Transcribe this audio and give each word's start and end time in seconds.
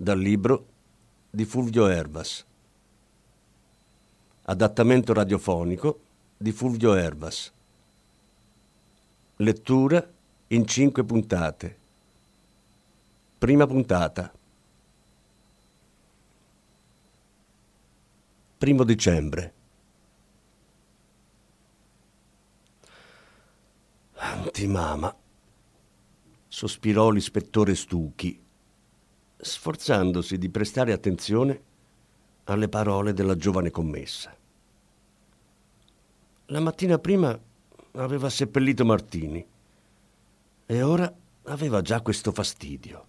dal 0.00 0.20
libro 0.20 0.66
di 1.28 1.44
Fulvio 1.44 1.88
Ervas. 1.88 2.46
Adattamento 4.42 5.12
radiofonico 5.12 6.00
di 6.36 6.52
Fulvio 6.52 6.94
Ervas. 6.94 7.52
Lettura 9.36 10.08
in 10.48 10.66
cinque 10.66 11.04
puntate. 11.04 11.78
Prima 13.38 13.66
puntata. 13.66 14.32
Primo 18.56 18.84
dicembre. 18.84 19.54
Antimama, 24.14 25.14
sospirò 26.46 27.10
l'ispettore 27.10 27.74
Stucchi 27.74 28.46
sforzandosi 29.38 30.36
di 30.36 30.48
prestare 30.48 30.92
attenzione 30.92 31.62
alle 32.44 32.68
parole 32.68 33.12
della 33.12 33.36
giovane 33.36 33.70
commessa. 33.70 34.34
La 36.46 36.60
mattina 36.60 36.98
prima 36.98 37.38
aveva 37.92 38.30
seppellito 38.30 38.84
Martini 38.84 39.46
e 40.66 40.82
ora 40.82 41.12
aveva 41.44 41.80
già 41.82 42.00
questo 42.00 42.32
fastidio. 42.32 43.06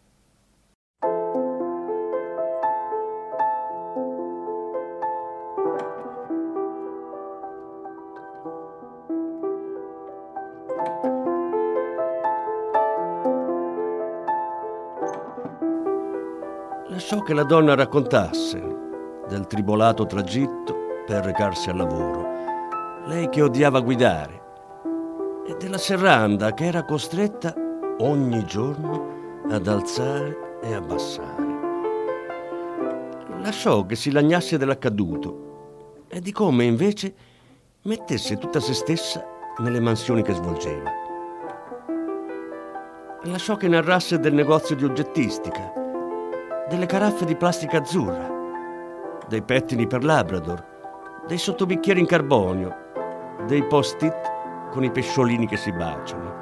Lasciò 17.11 17.25
che 17.25 17.33
la 17.33 17.43
donna 17.43 17.73
raccontasse 17.73 18.61
del 19.27 19.47
tribolato 19.47 20.05
tragitto 20.05 20.75
per 21.07 21.25
recarsi 21.25 21.71
al 21.71 21.77
lavoro, 21.77 22.23
lei 23.07 23.29
che 23.29 23.41
odiava 23.41 23.79
guidare, 23.79 24.41
e 25.47 25.55
della 25.57 25.79
serranda 25.79 26.53
che 26.53 26.65
era 26.65 26.85
costretta 26.85 27.55
ogni 28.01 28.45
giorno 28.45 29.41
ad 29.49 29.65
alzare 29.65 30.59
e 30.61 30.71
abbassare. 30.71 31.47
Lasciò 33.41 33.87
che 33.87 33.95
si 33.95 34.11
lagnasse 34.11 34.59
dell'accaduto 34.59 36.03
e 36.09 36.21
di 36.21 36.31
come 36.31 36.65
invece 36.65 37.11
mettesse 37.85 38.37
tutta 38.37 38.59
se 38.59 38.75
stessa 38.75 39.25
nelle 39.57 39.79
mansioni 39.79 40.21
che 40.21 40.33
svolgeva. 40.33 40.91
Lasciò 43.23 43.55
che 43.55 43.67
narrasse 43.67 44.19
del 44.19 44.35
negozio 44.35 44.75
di 44.75 44.85
oggettistica, 44.85 45.78
delle 46.69 46.85
caraffe 46.85 47.25
di 47.25 47.35
plastica 47.35 47.79
azzurra, 47.79 48.29
dei 49.27 49.41
pettini 49.41 49.87
per 49.87 50.03
Labrador, 50.03 50.63
dei 51.27 51.39
sottobicchieri 51.39 51.99
in 51.99 52.05
carbonio, 52.05 52.75
dei 53.47 53.63
post-it 53.63 54.69
con 54.71 54.83
i 54.83 54.91
pesciolini 54.91 55.47
che 55.47 55.57
si 55.57 55.71
baciano. 55.71 56.37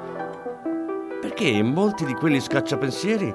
Perché 1.20 1.62
molti 1.62 2.04
di 2.04 2.12
quelli 2.12 2.40
scacciapensieri 2.40 3.34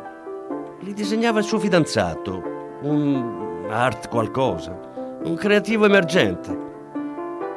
li 0.81 0.93
disegnava 0.93 1.39
il 1.39 1.45
suo 1.45 1.57
fidanzato, 1.57 2.77
un 2.81 3.65
art 3.69 4.07
qualcosa, 4.07 4.77
un 5.23 5.35
creativo 5.35 5.85
emergente, 5.85 6.71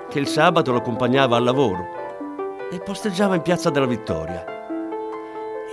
che 0.09 0.19
il 0.19 0.29
sabato 0.29 0.73
lo 0.73 0.79
accompagnava 0.79 1.37
al 1.37 1.45
lavoro 1.45 1.85
e 2.73 2.81
posteggiava 2.81 3.35
in 3.35 3.43
Piazza 3.43 3.69
della 3.69 3.87
Vittoria. 3.87 4.45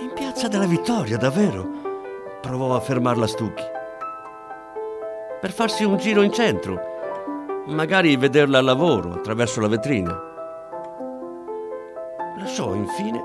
In 0.02 0.12
Piazza 0.12 0.48
della 0.48 0.66
Vittoria, 0.66 1.16
davvero? 1.16 1.83
Provò 2.44 2.76
a 2.76 2.80
fermarla 2.80 3.26
Stucchi. 3.26 3.64
Per 5.40 5.50
farsi 5.50 5.82
un 5.82 5.96
giro 5.96 6.20
in 6.20 6.30
centro, 6.30 6.78
magari 7.68 8.14
vederla 8.18 8.58
al 8.58 8.66
lavoro 8.66 9.14
attraverso 9.14 9.62
la 9.62 9.68
vetrina. 9.68 10.12
Lasciò 12.36 12.74
infine 12.74 13.22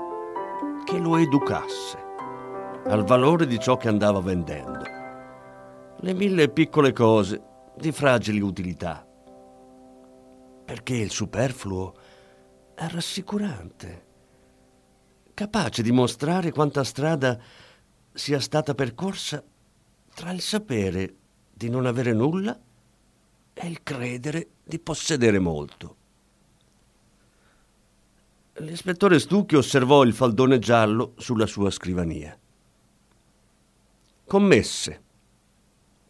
che 0.86 0.98
lo 0.98 1.18
educasse 1.18 1.98
al 2.86 3.04
valore 3.04 3.46
di 3.46 3.58
ciò 3.58 3.76
che 3.76 3.88
andava 3.88 4.20
vendendo. 4.20 4.84
Le 5.98 6.14
mille 6.14 6.48
piccole 6.48 6.94
cose 6.94 7.42
di 7.76 7.92
fragili 7.92 8.40
utilità. 8.40 9.06
Perché 10.64 10.94
il 10.94 11.10
superfluo 11.10 11.92
è 12.74 12.88
rassicurante, 12.88 14.06
capace 15.34 15.82
di 15.82 15.92
mostrare 15.92 16.52
quanta 16.52 16.84
strada 16.84 17.38
sia 18.12 18.40
stata 18.40 18.74
percorsa 18.74 19.42
tra 20.14 20.30
il 20.32 20.40
sapere 20.40 21.14
di 21.52 21.68
non 21.68 21.86
avere 21.86 22.12
nulla 22.12 22.58
e 23.54 23.66
il 23.66 23.82
credere 23.82 24.48
di 24.64 24.78
possedere 24.78 25.38
molto. 25.38 25.96
L'ispettore 28.54 29.18
Stucchi 29.18 29.56
osservò 29.56 30.02
il 30.02 30.12
faldone 30.12 30.58
giallo 30.58 31.14
sulla 31.16 31.46
sua 31.46 31.70
scrivania. 31.70 32.36
Commesse. 34.26 35.02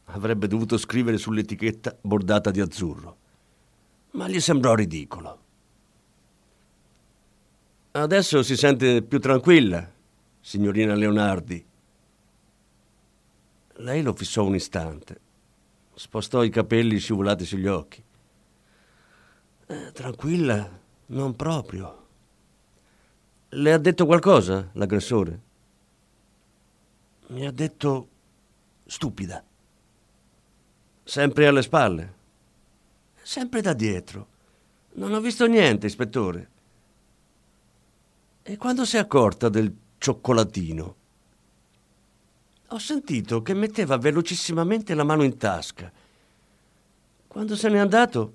Avrebbe 0.06 0.48
dovuto 0.48 0.76
scrivere 0.76 1.16
sull'etichetta 1.18 1.96
bordata 2.00 2.50
di 2.50 2.60
azzurro, 2.60 3.16
ma 4.12 4.28
gli 4.28 4.40
sembrò 4.40 4.74
ridicolo. 4.74 5.38
Adesso 7.92 8.42
si 8.42 8.56
sente 8.56 9.02
più 9.02 9.20
tranquilla, 9.20 9.88
signorina 10.40 10.94
Leonardi, 10.94 11.64
lei 13.80 14.02
lo 14.02 14.14
fissò 14.14 14.44
un 14.44 14.54
istante. 14.54 15.20
Spostò 15.94 16.42
i 16.42 16.50
capelli 16.50 16.98
scivolati 16.98 17.44
sugli 17.44 17.66
occhi. 17.66 18.02
Eh, 19.66 19.92
tranquilla, 19.92 20.68
non 21.06 21.36
proprio. 21.36 22.06
Le 23.48 23.72
ha 23.72 23.78
detto 23.78 24.06
qualcosa 24.06 24.70
l'aggressore? 24.72 25.40
Mi 27.28 27.46
ha 27.46 27.50
detto 27.50 28.08
stupida. 28.86 29.44
Sempre 31.02 31.46
alle 31.46 31.62
spalle? 31.62 32.14
Sempre 33.22 33.60
da 33.60 33.72
dietro. 33.72 34.26
Non 34.92 35.12
ho 35.12 35.20
visto 35.20 35.46
niente, 35.46 35.86
ispettore. 35.86 36.50
E 38.42 38.56
quando 38.56 38.84
si 38.84 38.96
è 38.96 39.00
accorta 39.00 39.48
del 39.48 39.72
cioccolatino? 39.98 40.96
Ho 42.72 42.78
sentito 42.78 43.42
che 43.42 43.52
metteva 43.54 43.96
velocissimamente 43.96 44.94
la 44.94 45.02
mano 45.02 45.24
in 45.24 45.36
tasca. 45.36 45.90
Quando 47.26 47.56
se 47.56 47.68
n'è 47.68 47.78
andato, 47.78 48.34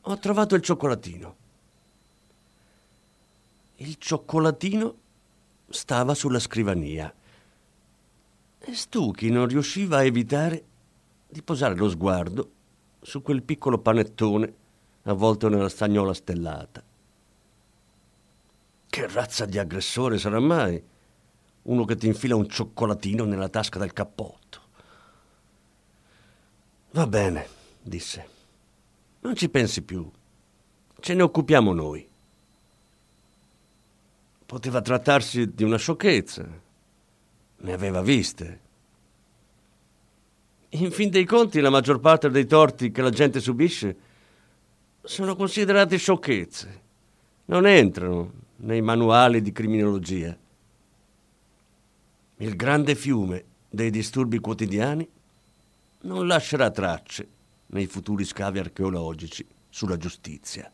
ho 0.00 0.18
trovato 0.18 0.54
il 0.54 0.62
cioccolatino. 0.62 1.36
Il 3.76 3.96
cioccolatino 3.98 4.94
stava 5.68 6.14
sulla 6.14 6.38
scrivania 6.38 7.12
e 8.58 8.74
Stucchi 8.74 9.28
non 9.28 9.46
riusciva 9.46 9.98
a 9.98 10.04
evitare 10.04 10.64
di 11.28 11.42
posare 11.42 11.74
lo 11.74 11.90
sguardo 11.90 12.50
su 13.02 13.20
quel 13.20 13.42
piccolo 13.42 13.78
panettone 13.78 14.54
avvolto 15.02 15.48
nella 15.48 15.68
stagnola 15.68 16.14
stellata. 16.14 16.82
Che 18.88 19.08
razza 19.08 19.44
di 19.44 19.58
aggressore 19.58 20.18
sarà 20.18 20.40
mai? 20.40 20.82
Uno 21.64 21.84
che 21.84 21.96
ti 21.96 22.06
infila 22.06 22.36
un 22.36 22.48
cioccolatino 22.48 23.24
nella 23.24 23.48
tasca 23.48 23.78
del 23.78 23.92
cappotto. 23.92 24.60
Va 26.92 27.06
bene, 27.06 27.46
disse. 27.82 28.28
Non 29.20 29.34
ci 29.34 29.48
pensi 29.48 29.82
più. 29.82 30.08
Ce 31.00 31.14
ne 31.14 31.22
occupiamo 31.22 31.72
noi. 31.72 32.06
Poteva 34.46 34.80
trattarsi 34.80 35.54
di 35.54 35.64
una 35.64 35.78
sciocchezza. 35.78 36.46
Ne 37.56 37.72
aveva 37.72 38.02
viste. 38.02 38.60
In 40.70 40.90
fin 40.90 41.08
dei 41.08 41.24
conti, 41.24 41.60
la 41.60 41.70
maggior 41.70 42.00
parte 42.00 42.30
dei 42.30 42.46
torti 42.46 42.90
che 42.90 43.00
la 43.00 43.10
gente 43.10 43.40
subisce 43.40 43.96
sono 45.02 45.34
considerati 45.34 45.96
sciocchezze. 45.96 46.82
Non 47.46 47.66
entrano 47.66 48.32
nei 48.56 48.82
manuali 48.82 49.40
di 49.40 49.52
criminologia. 49.52 50.36
Il 52.38 52.56
grande 52.56 52.96
fiume 52.96 53.44
dei 53.70 53.90
disturbi 53.90 54.40
quotidiani 54.40 55.08
non 56.00 56.26
lascerà 56.26 56.70
tracce 56.70 57.28
nei 57.66 57.86
futuri 57.86 58.24
scavi 58.24 58.58
archeologici 58.58 59.46
sulla 59.68 59.96
giustizia. 59.96 60.73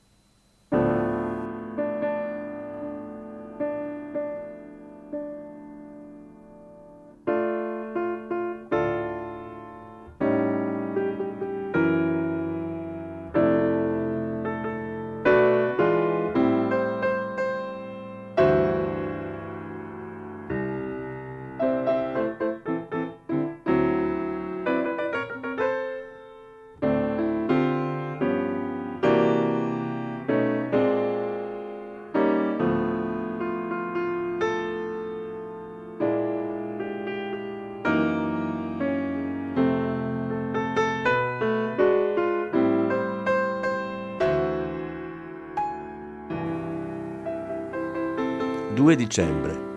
2 48.91 48.97
dicembre. 48.97 49.69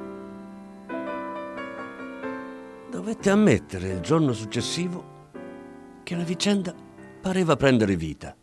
Dovette 2.89 3.29
ammettere 3.29 3.89
il 3.89 3.99
giorno 3.99 4.33
successivo 4.33 5.29
che 6.01 6.15
la 6.15 6.23
vicenda 6.23 6.73
pareva 7.21 7.55
prendere 7.55 7.95
vita. 7.95 8.35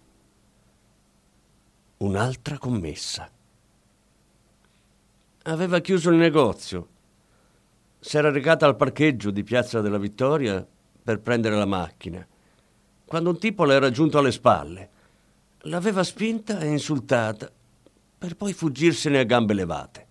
Un'altra 1.99 2.57
commessa. 2.59 3.29
Aveva 5.43 5.81
chiuso 5.81 6.11
il 6.11 6.17
negozio. 6.17 6.89
Si 7.99 8.17
era 8.17 8.31
recata 8.31 8.65
al 8.67 8.77
parcheggio 8.77 9.33
di 9.33 9.43
Piazza 9.43 9.81
della 9.81 9.99
Vittoria 9.99 10.65
per 11.03 11.19
prendere 11.21 11.57
la 11.57 11.67
macchina, 11.67 12.25
quando 13.05 13.31
un 13.31 13.39
tipo 13.41 13.65
le 13.65 13.75
era 13.75 13.91
giunto 13.91 14.19
alle 14.19 14.31
spalle. 14.31 14.91
L'aveva 15.63 16.05
spinta 16.05 16.61
e 16.61 16.69
insultata 16.69 17.51
per 18.17 18.37
poi 18.37 18.53
fuggirsene 18.53 19.19
a 19.19 19.25
gambe 19.25 19.55
levate. 19.55 20.09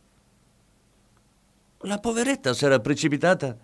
La 1.84 1.98
poveretta 1.98 2.54
s'era 2.54 2.80
precipitata 2.80 3.58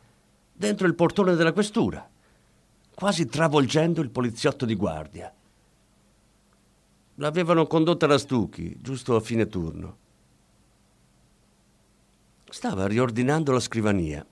dentro 0.53 0.87
il 0.87 0.95
portone 0.95 1.35
della 1.35 1.51
questura, 1.51 2.09
quasi 2.93 3.25
travolgendo 3.25 4.01
il 4.01 4.09
poliziotto 4.09 4.65
di 4.65 4.75
guardia. 4.75 5.33
L'avevano 7.15 7.67
condotta 7.67 8.07
da 8.07 8.17
Stucchi, 8.17 8.77
giusto 8.79 9.17
a 9.17 9.19
fine 9.19 9.47
turno. 9.47 9.97
Stava 12.45 12.87
riordinando 12.87 13.51
la 13.51 13.59
scrivania 13.59 14.25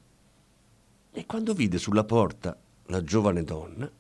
e 1.12 1.26
quando 1.26 1.54
vide 1.54 1.78
sulla 1.78 2.06
porta 2.06 2.58
la 2.86 3.04
giovane 3.04 3.44
donna, 3.44 3.92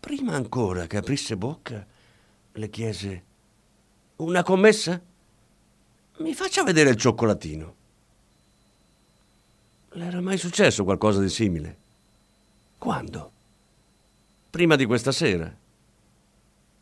prima 0.00 0.34
ancora 0.34 0.88
che 0.88 0.96
aprisse 0.96 1.36
bocca, 1.36 1.86
le 2.50 2.68
chiese: 2.68 3.24
Una 4.16 4.42
commessa? 4.42 5.00
Mi 6.18 6.34
faccia 6.34 6.64
vedere 6.64 6.90
il 6.90 6.96
cioccolatino. 6.96 7.81
Le 9.94 10.04
era 10.06 10.20
mai 10.22 10.38
successo 10.38 10.84
qualcosa 10.84 11.20
di 11.20 11.28
simile? 11.28 11.76
Quando? 12.78 13.32
Prima 14.48 14.74
di 14.74 14.86
questa 14.86 15.12
sera? 15.12 15.54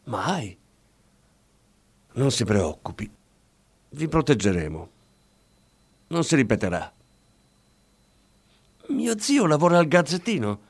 Mai. 0.05 0.57
Non 2.13 2.31
si 2.31 2.45
preoccupi. 2.45 3.11
Vi 3.91 4.09
proteggeremo. 4.09 4.91
Non 6.09 6.23
si 6.25 6.37
ripeterà. 6.37 6.93
Mio 8.89 9.19
zio 9.19 9.47
lavora 9.47 9.79
al 9.79 9.89
Gazzettino. 9.89 10.61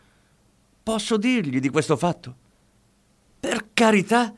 Posso 0.82 1.18
dirgli 1.18 1.60
di 1.60 1.68
questo 1.68 1.96
fatto? 1.96 2.34
Per 3.38 3.68
carità, 3.74 4.34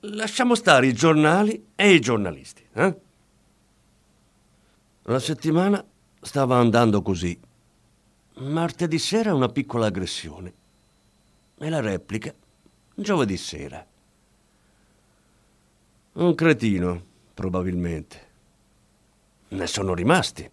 lasciamo 0.00 0.54
stare 0.54 0.86
i 0.86 0.92
giornali 0.92 1.68
e 1.74 1.94
i 1.94 2.00
giornalisti. 2.00 2.66
Eh? 2.72 3.00
La 5.02 5.18
settimana 5.18 5.82
Stava 6.20 6.58
andando 6.58 7.00
così. 7.02 7.38
Martedì 8.38 8.98
sera 8.98 9.34
una 9.34 9.48
piccola 9.48 9.86
aggressione. 9.86 10.52
E 11.56 11.68
la 11.68 11.80
replica 11.80 12.34
giovedì 12.94 13.36
sera. 13.36 13.84
Un 16.12 16.34
cretino, 16.34 17.02
probabilmente. 17.34 18.26
Ne 19.48 19.66
sono 19.66 19.94
rimasti, 19.94 20.48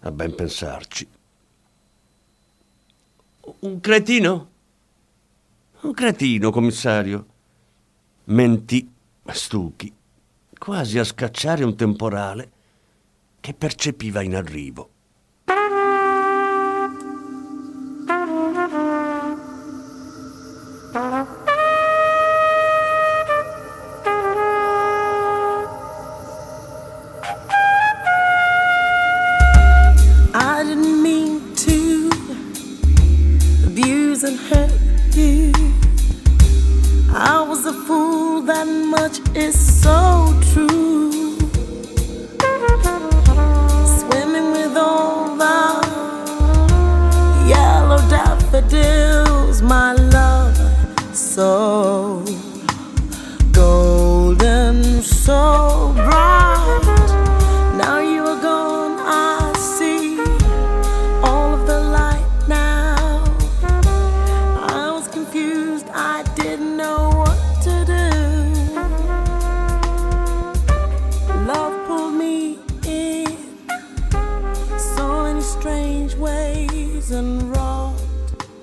a 0.00 0.10
ben 0.10 0.34
pensarci. 0.34 1.08
Un 3.60 3.80
cretino? 3.80 4.50
Un 5.80 5.92
cretino, 5.92 6.50
commissario. 6.50 7.26
Mentì 8.24 8.90
Stucchi, 9.24 9.92
quasi 10.58 10.98
a 10.98 11.04
scacciare 11.04 11.64
un 11.64 11.76
temporale 11.76 12.50
che 13.42 13.54
percepiva 13.54 14.22
in 14.22 14.36
arrivo. 14.36 14.91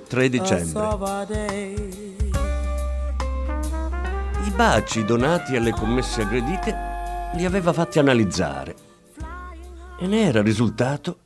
3 0.07 0.27
dicembre. 0.27 0.83
I 4.43 4.51
baci 4.55 5.05
donati 5.05 5.55
alle 5.55 5.69
commesse 5.71 6.23
aggredite 6.23 6.75
li 7.35 7.45
aveva 7.45 7.71
fatti 7.73 7.99
analizzare 7.99 8.75
e 9.99 10.07
ne 10.07 10.21
era 10.21 10.41
risultato 10.41 11.19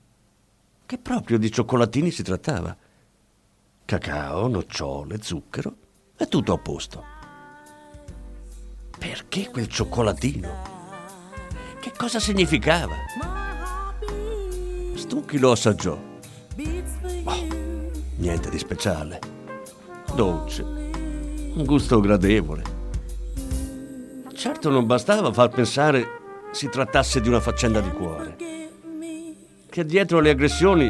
che 0.85 0.97
proprio 0.97 1.37
di 1.37 1.49
cioccolatini 1.49 2.11
si 2.11 2.23
trattava. 2.23 2.75
Cacao, 3.85 4.49
nocciole, 4.49 5.21
zucchero, 5.21 5.75
è 6.17 6.27
tutto 6.27 6.51
a 6.51 6.57
posto. 6.57 7.03
Perché 8.99 9.49
quel 9.49 9.69
cioccolatino? 9.69 10.71
Che 11.79 11.91
cosa 11.95 12.19
significava? 12.19 12.95
Stucchi 14.95 15.37
lo 15.37 15.51
assaggiò 15.51 16.11
niente 18.23 18.49
di 18.49 18.57
speciale. 18.57 19.19
Dolce, 20.15 20.61
un 20.63 21.63
gusto 21.65 21.99
gradevole. 21.99 22.63
Certo 24.33 24.69
non 24.69 24.85
bastava 24.85 25.33
far 25.33 25.49
pensare 25.49 26.21
si 26.51 26.69
trattasse 26.69 27.19
di 27.19 27.27
una 27.27 27.41
faccenda 27.41 27.81
di 27.81 27.91
cuore. 27.91 28.37
Che 29.69 29.85
dietro 29.85 30.21
le 30.21 30.29
aggressioni 30.29 30.89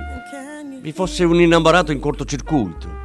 vi 0.79 0.91
fosse 0.91 1.23
un 1.23 1.41
innamorato 1.41 1.91
in 1.91 1.99
cortocircuito. 1.99 3.01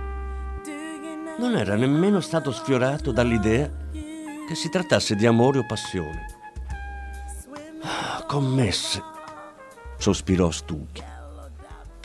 Non 1.38 1.56
era 1.56 1.74
nemmeno 1.74 2.20
stato 2.20 2.52
sfiorato 2.52 3.12
dall'idea 3.12 3.70
che 3.90 4.54
si 4.54 4.68
trattasse 4.68 5.14
di 5.14 5.24
amore 5.24 5.60
o 5.60 5.66
passione. 5.66 6.26
Ah, 7.80 8.24
commesse, 8.26 9.02
sospirò 9.96 10.50
Stucchi. 10.50 11.02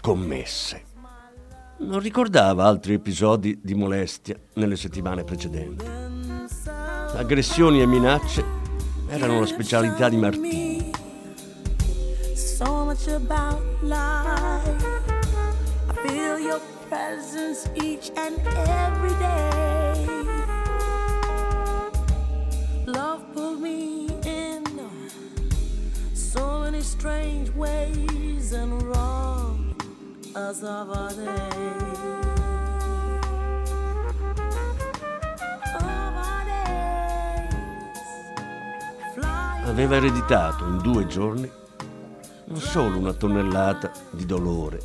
Commesse. 0.01 0.91
Non 1.83 1.99
ricordava 1.99 2.65
altri 2.65 2.93
episodi 2.93 3.59
di 3.61 3.73
molestia 3.75 4.37
nelle 4.53 4.75
settimane 4.75 5.23
precedenti. 5.23 5.85
Aggressioni 7.15 7.81
e 7.81 7.85
minacce 7.85 8.43
erano 9.07 9.41
la 9.41 9.45
specialità 9.45 10.09
di 10.09 10.17
Martini. 10.17 10.91
So 12.35 12.85
much 12.85 13.07
about 13.07 13.61
life. 13.81 14.85
I 15.89 16.07
feel 16.07 16.39
your 16.39 16.61
presence 16.87 17.69
each 17.75 18.11
and 18.15 18.39
every 18.67 19.15
day. 19.17 20.05
Love 22.85 23.23
pulled 23.33 23.59
me 23.59 24.07
in 24.23 24.63
so 26.13 26.59
many 26.59 26.81
strange 26.81 27.51
ways 27.51 28.53
and 28.53 28.81
wrong 28.83 29.32
aveva 39.65 39.95
ereditato 39.95 40.65
in 40.65 40.77
due 40.79 41.07
giorni 41.07 41.49
non 42.45 42.59
solo 42.59 42.97
una 42.97 43.13
tonnellata 43.13 43.91
di 44.11 44.25
dolore, 44.25 44.79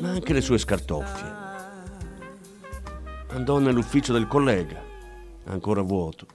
ma 0.00 0.10
anche 0.10 0.32
le 0.32 0.40
sue 0.40 0.58
scartoffie. 0.58 1.42
Andò 3.28 3.58
nell'ufficio 3.58 4.12
del 4.12 4.26
collega, 4.26 4.82
ancora 5.44 5.82
vuoto, 5.82 6.26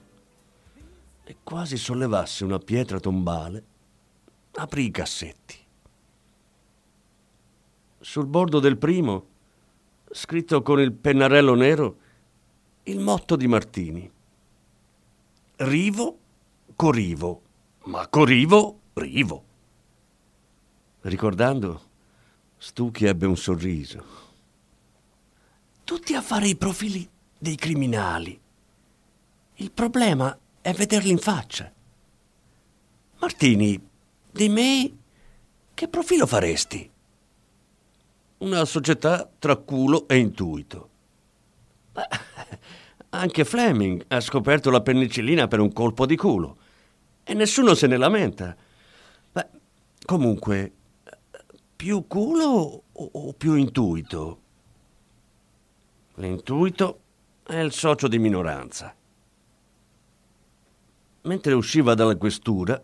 e 1.23 1.37
quasi 1.43 1.77
sollevasse 1.77 2.43
una 2.43 2.59
pietra 2.59 2.99
tombale, 2.99 3.63
aprì 4.53 4.85
i 4.85 4.91
cassetti. 4.91 5.67
Sul 7.99 8.25
bordo 8.25 8.59
del 8.59 8.77
primo, 8.77 9.27
scritto 10.11 10.61
con 10.61 10.79
il 10.79 10.93
pennarello 10.93 11.55
nero, 11.55 11.97
il 12.83 12.99
motto 12.99 13.35
di 13.35 13.47
Martini. 13.47 14.11
Rivo, 15.57 16.17
corivo 16.75 17.41
ma 17.89 18.07
Corivo, 18.07 18.79
Rivo. 18.93 19.43
Ricordando, 21.01 21.87
Stucchi 22.57 23.05
ebbe 23.05 23.25
un 23.25 23.37
sorriso. 23.37 24.05
Tutti 25.83 26.13
a 26.13 26.21
fare 26.21 26.47
i 26.47 26.55
profili 26.55 27.07
dei 27.37 27.55
criminali. 27.55 28.39
Il 29.55 29.71
problema 29.71 30.37
è 30.61 30.73
vederli 30.73 31.09
in 31.09 31.17
faccia. 31.17 31.71
Martini, 33.19 33.89
di 34.29 34.49
me 34.49 34.97
che 35.73 35.87
profilo 35.87 36.27
faresti? 36.27 36.88
Una 38.39 38.63
società 38.65 39.29
tra 39.37 39.57
culo 39.57 40.07
e 40.07 40.17
intuito. 40.17 40.89
Beh, 41.91 42.07
anche 43.11 43.43
Fleming 43.43 44.05
ha 44.07 44.21
scoperto 44.21 44.69
la 44.69 44.81
penicillina 44.81 45.47
per 45.47 45.59
un 45.59 45.73
colpo 45.73 46.05
di 46.05 46.15
culo 46.15 46.57
e 47.23 47.33
nessuno 47.33 47.75
se 47.75 47.87
ne 47.87 47.97
lamenta. 47.97 48.55
Beh, 49.31 49.47
comunque, 50.05 50.73
più 51.75 52.07
culo 52.07 52.83
o 52.91 53.33
più 53.33 53.55
intuito? 53.55 54.41
L'intuito 56.15 56.99
è 57.43 57.57
il 57.57 57.71
socio 57.73 58.07
di 58.07 58.19
minoranza. 58.19 58.95
Mentre 61.21 61.53
usciva 61.53 61.93
dalla 61.93 62.15
questura, 62.15 62.81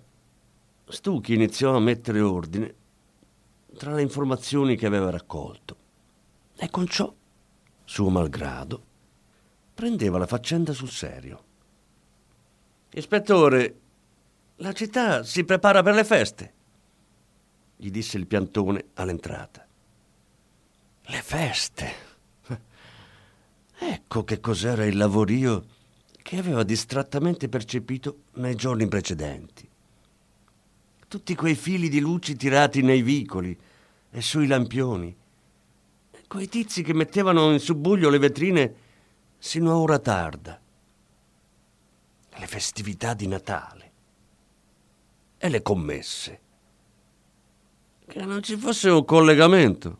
Stucchi 0.87 1.33
iniziò 1.33 1.75
a 1.75 1.79
mettere 1.79 2.19
ordine 2.19 2.75
tra 3.75 3.93
le 3.93 4.01
informazioni 4.01 4.75
che 4.75 4.85
aveva 4.85 5.09
raccolto 5.09 5.77
e 6.57 6.69
con 6.69 6.87
ciò, 6.87 7.13
suo 7.83 8.09
malgrado, 8.09 8.83
prendeva 9.73 10.17
la 10.17 10.25
faccenda 10.25 10.73
sul 10.73 10.89
serio. 10.89 11.43
Ispettore, 12.91 13.79
la 14.57 14.71
città 14.71 15.23
si 15.23 15.43
prepara 15.43 15.83
per 15.83 15.93
le 15.93 16.03
feste, 16.05 16.53
gli 17.75 17.91
disse 17.91 18.17
il 18.17 18.25
piantone 18.25 18.85
all'entrata. 18.93 19.67
Le 21.07 21.21
feste? 21.21 22.03
Ecco 23.77 24.23
che 24.23 24.39
cos'era 24.39 24.85
il 24.85 24.95
lavorio 24.95 25.65
che 26.21 26.37
aveva 26.37 26.63
distrattamente 26.63 27.49
percepito 27.49 28.23
nei 28.35 28.55
giorni 28.55 28.87
precedenti. 28.87 29.69
Tutti 31.07 31.35
quei 31.35 31.55
fili 31.55 31.89
di 31.89 31.99
luci 31.99 32.35
tirati 32.35 32.81
nei 32.81 33.01
vicoli 33.01 33.57
e 34.09 34.21
sui 34.21 34.47
lampioni, 34.47 35.15
quei 36.27 36.49
tizi 36.49 36.81
che 36.81 36.93
mettevano 36.93 37.51
in 37.51 37.59
subbuglio 37.59 38.09
le 38.09 38.17
vetrine 38.17 38.75
sino 39.37 39.71
a 39.71 39.77
ora 39.77 39.99
tarda. 39.99 40.59
Le 42.37 42.47
festività 42.47 43.13
di 43.13 43.27
Natale 43.27 43.91
e 45.37 45.49
le 45.49 45.61
commesse. 45.61 46.39
Che 48.07 48.25
non 48.25 48.41
ci 48.41 48.57
fosse 48.57 48.89
un 48.89 49.05
collegamento. 49.05 49.99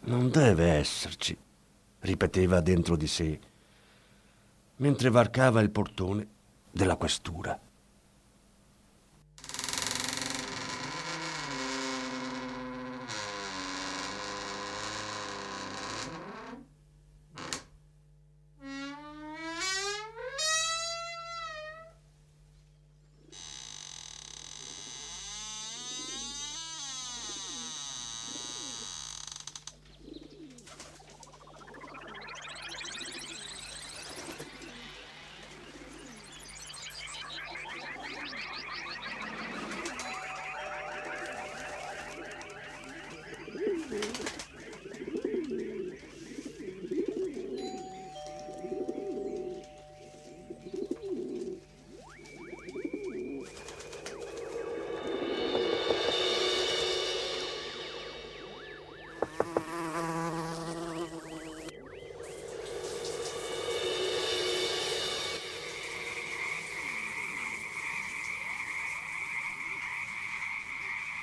Non 0.00 0.30
deve 0.30 0.70
esserci, 0.70 1.36
ripeteva 2.00 2.60
dentro 2.60 2.96
di 2.96 3.06
sé, 3.06 3.40
mentre 4.76 5.10
varcava 5.10 5.60
il 5.60 5.70
portone 5.70 6.26
della 6.70 6.96
questura. 6.96 7.58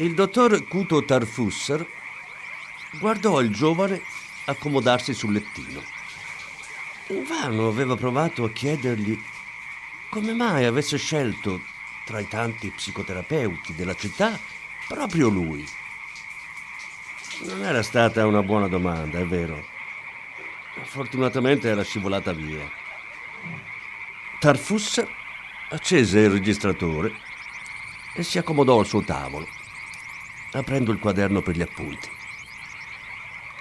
Il 0.01 0.15
dottor 0.15 0.67
Kuto 0.67 1.05
Tarfusser 1.05 1.85
guardò 2.99 3.39
il 3.39 3.53
giovane 3.53 4.01
accomodarsi 4.45 5.13
sul 5.13 5.33
lettino. 5.33 5.79
Invano 7.09 7.67
aveva 7.67 7.95
provato 7.95 8.43
a 8.43 8.49
chiedergli 8.49 9.15
come 10.09 10.33
mai 10.33 10.65
avesse 10.65 10.97
scelto 10.97 11.61
tra 12.03 12.19
i 12.19 12.27
tanti 12.27 12.71
psicoterapeuti 12.71 13.75
della 13.75 13.93
città 13.93 14.39
proprio 14.87 15.29
lui. 15.29 15.63
Non 17.43 17.63
era 17.63 17.83
stata 17.83 18.25
una 18.25 18.41
buona 18.41 18.67
domanda, 18.67 19.19
è 19.19 19.25
vero. 19.27 19.63
Fortunatamente 20.81 21.69
era 21.69 21.83
scivolata 21.83 22.33
via. 22.33 22.67
Tarfusser 24.39 25.07
accese 25.69 26.21
il 26.21 26.31
registratore 26.31 27.13
e 28.15 28.23
si 28.23 28.39
accomodò 28.39 28.79
al 28.79 28.87
suo 28.87 29.03
tavolo 29.03 29.59
aprendo 30.53 30.91
il 30.91 30.99
quaderno 30.99 31.41
per 31.41 31.55
gli 31.55 31.61
appunti. 31.61 32.09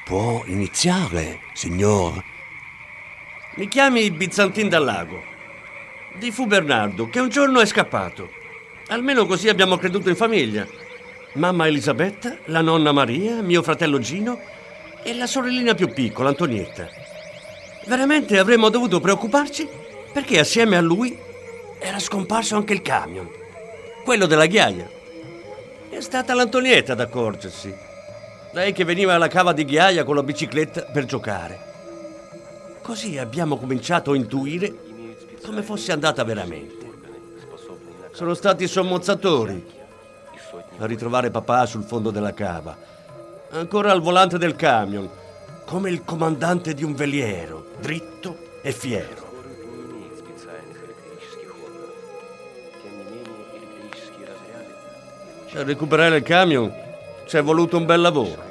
Può 0.04 0.42
iniziare, 0.46 1.40
signor? 1.52 2.22
Mi 3.54 3.68
chiami 3.68 4.10
Bizantin 4.10 4.68
dal 4.68 4.84
lago. 4.84 5.22
Di 6.18 6.30
fu 6.32 6.46
Bernardo, 6.46 7.08
che 7.08 7.20
un 7.20 7.28
giorno 7.28 7.60
è 7.60 7.66
scappato. 7.66 8.30
Almeno 8.88 9.26
così 9.26 9.48
abbiamo 9.48 9.76
creduto 9.76 10.08
in 10.08 10.16
famiglia. 10.16 10.66
Mamma 11.34 11.68
Elisabetta, 11.68 12.38
la 12.46 12.60
nonna 12.60 12.90
Maria, 12.90 13.40
mio 13.40 13.62
fratello 13.62 14.00
Gino 14.00 14.40
e 15.02 15.14
la 15.14 15.26
sorellina 15.26 15.74
più 15.74 15.92
piccola, 15.92 16.30
Antonietta. 16.30 16.88
Veramente 17.86 18.38
avremmo 18.38 18.68
dovuto 18.68 18.98
preoccuparci 18.98 19.68
perché 20.12 20.40
assieme 20.40 20.76
a 20.76 20.80
lui 20.80 21.16
era 21.78 21.98
scomparso 21.98 22.56
anche 22.56 22.72
il 22.72 22.82
camion, 22.82 23.28
quello 24.04 24.26
della 24.26 24.46
ghiaia. 24.46 24.98
È 26.00 26.02
stata 26.02 26.32
l'Antonietta 26.32 26.94
ad 26.94 27.00
accorgersi. 27.00 27.76
Lei 28.52 28.72
che 28.72 28.84
veniva 28.84 29.12
alla 29.12 29.28
cava 29.28 29.52
di 29.52 29.66
ghiaia 29.66 30.02
con 30.02 30.14
la 30.14 30.22
bicicletta 30.22 30.84
per 30.84 31.04
giocare. 31.04 32.78
Così 32.80 33.18
abbiamo 33.18 33.58
cominciato 33.58 34.12
a 34.12 34.16
intuire 34.16 34.74
come 35.44 35.60
fosse 35.60 35.92
andata 35.92 36.24
veramente. 36.24 36.90
Sono 38.12 38.32
stati 38.32 38.66
sommozzatori 38.66 39.62
a 40.78 40.86
ritrovare 40.86 41.30
papà 41.30 41.66
sul 41.66 41.84
fondo 41.84 42.10
della 42.10 42.32
cava, 42.32 42.74
ancora 43.50 43.92
al 43.92 44.00
volante 44.00 44.38
del 44.38 44.56
camion, 44.56 45.06
come 45.66 45.90
il 45.90 46.02
comandante 46.02 46.72
di 46.72 46.82
un 46.82 46.94
veliero, 46.94 47.72
dritto 47.78 48.38
e 48.62 48.72
fiero. 48.72 49.29
Per 55.52 55.66
recuperare 55.66 56.18
il 56.18 56.22
camion 56.22 56.72
ci 57.26 57.36
è 57.36 57.42
voluto 57.42 57.76
un 57.76 57.84
bel 57.84 58.00
lavoro. 58.00 58.42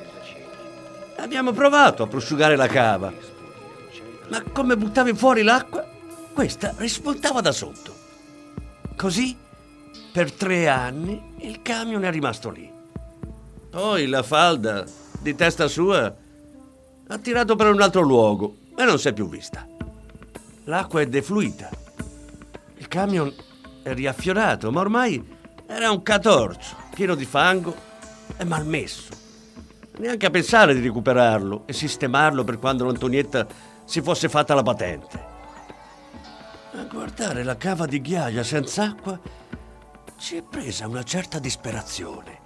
Abbiamo 1.17 1.53
provato 1.53 2.03
a 2.03 2.07
prosciugare 2.07 2.55
la 2.55 2.67
cava, 2.67 3.11
ma 4.27 4.43
come 4.51 4.75
buttavi 4.75 5.13
fuori 5.13 5.43
l'acqua, 5.43 5.87
questa 6.33 6.73
rispuntava 6.77 7.41
da 7.41 7.51
sotto. 7.51 7.93
Così, 8.95 9.35
per 10.11 10.31
tre 10.31 10.67
anni, 10.67 11.35
il 11.37 11.61
camion 11.61 12.03
è 12.03 12.11
rimasto 12.11 12.49
lì. 12.49 12.69
Poi 13.69 14.07
la 14.07 14.23
falda, 14.23 14.83
di 15.21 15.35
testa 15.35 15.67
sua, 15.67 16.13
ha 17.07 17.17
tirato 17.17 17.55
per 17.55 17.67
un 17.67 17.81
altro 17.81 18.01
luogo 18.01 18.57
e 18.75 18.83
non 18.83 18.99
si 18.99 19.07
è 19.07 19.13
più 19.13 19.29
vista. 19.29 19.65
L'acqua 20.65 21.01
è 21.01 21.07
defluita. 21.07 21.69
Il 22.75 22.87
camion 22.87 23.33
è 23.83 23.93
riaffiorato, 23.93 24.71
ma 24.71 24.81
ormai 24.81 25.37
era 25.65 25.91
un 25.91 26.01
catorcio, 26.01 26.75
pieno 26.99 27.15
di 27.15 27.23
fango 27.23 27.73
e 28.35 28.43
malmesso. 28.43 29.13
Neanche 29.99 30.25
a 30.25 30.29
pensare 30.29 30.73
di 30.73 30.81
recuperarlo 30.81 31.63
e 31.65 31.71
sistemarlo 31.71 32.43
per 32.43 32.59
quando 32.59 32.83
l'Antonietta 32.83 33.47
si 33.85 34.01
fosse 34.01 34.27
fatta 34.27 34.53
la 34.53 34.63
patente. 34.63 35.25
A 36.73 36.83
guardare 36.91 37.43
la 37.43 37.55
cava 37.55 37.85
di 37.85 38.01
ghiaia 38.01 38.43
senza 38.43 38.83
acqua 38.83 39.17
ci 40.17 40.35
è 40.35 40.43
presa 40.43 40.87
una 40.87 41.03
certa 41.03 41.39
disperazione. 41.39 42.39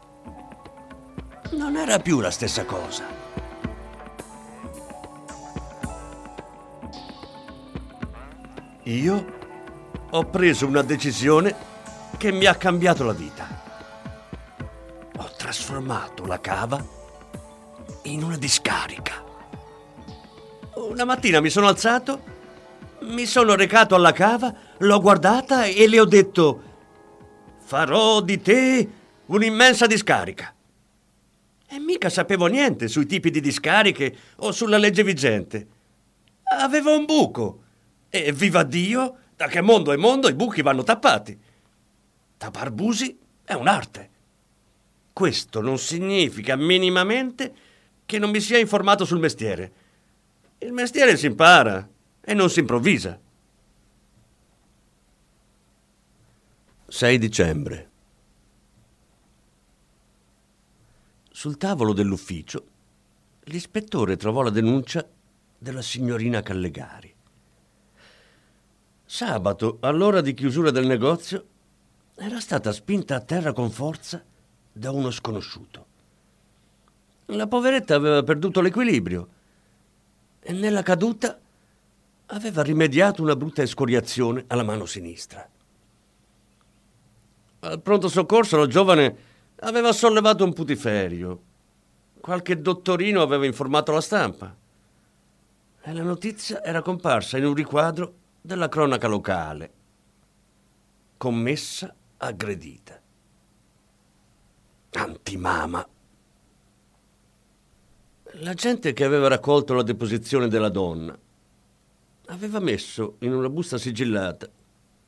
Non 1.54 1.76
era 1.76 1.98
più 1.98 2.20
la 2.20 2.30
stessa 2.30 2.64
cosa. 2.64 3.06
Io 8.84 9.26
ho 10.12 10.26
preso 10.26 10.68
una 10.68 10.84
decisione 10.84 11.56
che 12.18 12.32
mi 12.32 12.46
ha 12.46 12.54
cambiato 12.54 13.04
la 13.04 13.14
vita. 13.14 13.43
Trasformato 15.54 16.26
la 16.26 16.42
cava 16.42 16.84
in 18.06 18.24
una 18.24 18.38
discarica. 18.38 19.24
Una 20.74 21.06
mattina 21.06 21.42
mi 21.42 21.52
sono 21.52 21.68
alzato, 21.68 22.24
mi 23.02 23.28
sono 23.28 23.54
recato 23.54 23.94
alla 23.94 24.14
cava, 24.14 24.52
l'ho 24.80 25.00
guardata 25.00 25.66
e 25.66 25.88
le 25.88 26.00
ho 26.00 26.06
detto 26.06 26.64
farò 27.60 28.22
di 28.22 28.42
te 28.42 28.90
un'immensa 29.28 29.86
discarica. 29.86 30.56
E 31.68 31.78
mica 31.78 32.10
sapevo 32.10 32.48
niente 32.48 32.88
sui 32.88 33.06
tipi 33.06 33.30
di 33.30 33.40
discariche 33.40 34.18
o 34.38 34.52
sulla 34.52 34.80
legge 34.80 35.04
vigente. 35.04 35.68
Avevo 36.46 36.98
un 36.98 37.06
buco. 37.06 37.62
E 38.10 38.32
viva 38.32 38.64
Dio, 38.64 39.18
da 39.36 39.46
che 39.46 39.62
mondo 39.62 39.92
è 39.92 39.98
mondo 39.98 40.28
i 40.28 40.34
buchi 40.34 40.64
vanno 40.64 40.82
tappati. 40.82 41.40
Tapar 42.38 42.72
busi 42.72 43.16
è 43.46 43.54
un'arte. 43.54 44.13
Questo 45.14 45.62
non 45.62 45.78
significa 45.78 46.56
minimamente 46.56 47.54
che 48.04 48.18
non 48.18 48.32
mi 48.32 48.42
sia 48.42 48.58
informato 48.58 49.06
sul 49.06 49.20
mestiere. 49.20 49.72
Il 50.58 50.74
mestiere 50.74 51.16
si 51.18 51.28
impara 51.28 51.88
e 52.20 52.34
non 52.34 52.50
si 52.50 52.62
improvvisa. 52.62 53.20
6 56.88 57.18
dicembre. 57.20 57.92
Sul 61.30 61.58
tavolo 61.58 61.94
dell'ufficio, 61.94 62.68
l'ispettore 63.46 64.18
trovò 64.18 64.42
la 64.42 64.50
denuncia 64.50 65.08
della 65.58 65.82
signorina 65.84 66.42
Callegari. 66.42 67.14
Sabato, 69.06 69.78
all'ora 69.82 70.22
di 70.22 70.34
chiusura 70.34 70.72
del 70.72 70.88
negozio, 70.88 71.48
era 72.16 72.40
stata 72.40 72.72
spinta 72.72 73.16
a 73.16 73.22
terra 73.22 73.54
con 73.54 73.70
forza 73.70 74.24
da 74.74 74.92
uno 74.92 75.12
sconosciuto. 75.12 75.86
La 77.28 77.48
poveretta 77.48 77.96
aveva 77.96 78.24
perduto 78.24 78.60
l'equilibrio 78.60 79.28
e 80.42 80.52
nella 80.52 80.82
caduta 80.82 81.40
aveva 82.28 82.64
rimediato 82.64 83.22
una 83.22 83.36
brutta 83.36 83.62
escoriazione 83.62 84.44
alla 84.48 84.64
mano 84.64 84.86
sinistra. 84.86 85.48
Al 87.60 87.82
pronto 87.82 88.10
soccorso 88.10 88.58
la 88.58 88.68
giovane 88.68 89.16
aveva 89.60 89.94
sollevato 89.94 90.44
un 90.44 90.54
putiferio. 90.54 91.42
Qualche 92.20 92.60
dottorino 92.60 93.22
aveva 93.22 93.46
informato 93.46 93.92
la 93.94 94.02
stampa. 94.02 94.54
E 95.82 95.94
la 95.94 96.04
notizia 96.04 96.64
era 96.64 96.82
comparsa 96.82 97.38
in 97.38 97.46
un 97.46 97.54
riquadro 97.54 98.14
della 98.42 98.68
cronaca 98.68 99.08
locale. 99.08 99.72
Commessa 101.18 101.94
aggredita. 102.18 103.03
Antimama. 104.96 105.88
La 108.38 108.54
gente 108.54 108.94
che 108.94 109.04
aveva 109.04 109.28
raccolto 109.28 109.74
la 109.74 109.84
deposizione 109.84 110.48
della 110.48 110.70
donna 110.70 111.18
aveva 112.28 112.60
messo 112.60 113.18
in 113.20 113.34
una 113.34 113.50
busta 113.50 113.78
sigillata 113.78 114.50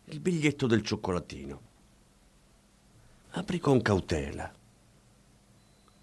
il 0.05 0.19
biglietto 0.19 0.67
del 0.67 0.81
cioccolatino. 0.81 1.61
Aprì 3.31 3.59
con 3.59 3.81
cautela. 3.81 4.53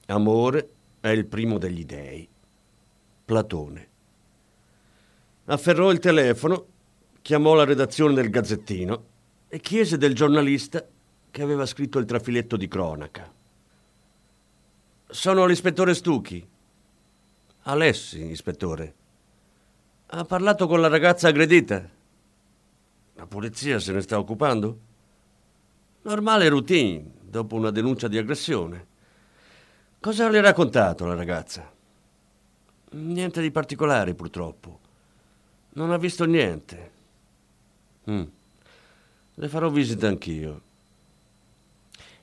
Amore 0.06 0.70
è 1.00 1.08
il 1.08 1.26
primo 1.26 1.58
degli 1.58 1.84
dei. 1.84 2.28
Platone. 3.24 3.88
Afferrò 5.44 5.90
il 5.90 5.98
telefono, 5.98 6.66
chiamò 7.22 7.54
la 7.54 7.64
redazione 7.64 8.14
del 8.14 8.30
Gazzettino 8.30 9.04
e 9.48 9.60
chiese 9.60 9.96
del 9.96 10.14
giornalista 10.14 10.86
che 11.30 11.42
aveva 11.42 11.66
scritto 11.66 11.98
il 11.98 12.04
trafiletto 12.04 12.56
di 12.56 12.68
cronaca. 12.68 13.40
Sono 15.12 15.44
l'ispettore 15.44 15.92
Stucchi. 15.92 16.42
Alessi, 17.64 18.30
ispettore. 18.30 18.94
Ha 20.06 20.24
parlato 20.24 20.66
con 20.66 20.80
la 20.80 20.88
ragazza 20.88 21.28
aggredita. 21.28 21.86
La 23.16 23.26
polizia 23.26 23.78
se 23.78 23.92
ne 23.92 24.00
sta 24.00 24.18
occupando? 24.18 24.78
Normale 26.00 26.48
routine, 26.48 27.04
dopo 27.20 27.56
una 27.56 27.70
denuncia 27.70 28.08
di 28.08 28.16
aggressione. 28.16 28.86
Cosa 30.00 30.30
le 30.30 30.38
ha 30.38 30.40
raccontato 30.40 31.04
la 31.04 31.14
ragazza? 31.14 31.70
Niente 32.92 33.42
di 33.42 33.50
particolare, 33.50 34.14
purtroppo. 34.14 34.80
Non 35.74 35.90
ha 35.90 35.98
visto 35.98 36.24
niente. 36.24 36.90
Mm. 38.10 38.24
Le 39.34 39.48
farò 39.48 39.68
visita 39.68 40.08
anch'io. 40.08 40.62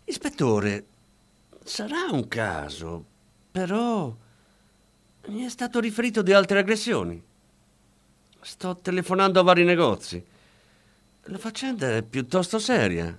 Ispettore, 0.06 0.86
sarà 1.70 2.08
un 2.10 2.28
caso, 2.28 3.06
però 3.52 4.14
mi 5.28 5.44
è 5.44 5.50
stato 5.50 5.80
riferito 5.80 6.24
di 6.24 6.34
altre 6.34 6.60
aggressioni. 6.60 7.22
Sto 8.42 8.76
telefonando 8.78 9.40
a 9.40 9.44
vari 9.44 9.64
negozi. 9.64 10.24
La 11.24 11.38
faccenda 11.38 11.96
è 11.96 12.02
piuttosto 12.02 12.58
seria. 12.58 13.16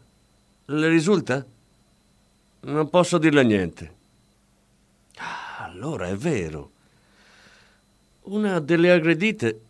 Le 0.65 0.89
risulta? 0.89 1.47
Non 2.63 2.91
posso 2.91 3.19
dirle 3.19 3.45
niente. 3.45 3.95
Ah, 5.17 5.67
allora 5.67 6.09
è 6.09 6.17
vero. 6.17 6.73
Una 8.23 8.59
delle 8.59 8.91
aggredite, 8.91 9.61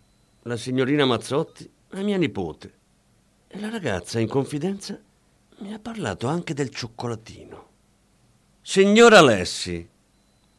la 0.43 0.57
signorina 0.57 1.05
Mazzotti, 1.05 1.71
è 1.91 2.01
mia 2.01 2.17
nipote. 2.17 2.73
E 3.47 3.61
la 3.61 3.69
ragazza, 3.69 4.19
in 4.21 4.29
confidenza, 4.29 4.99
mi 5.59 5.75
ha 5.75 5.79
parlato 5.79 6.29
anche 6.29 6.55
del 6.55 6.71
cioccolatino. 6.71 7.70
Signora 8.73 9.19
Alessi, 9.19 9.85